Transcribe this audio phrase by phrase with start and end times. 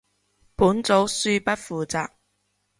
[0.55, 2.09] 本組恕不負責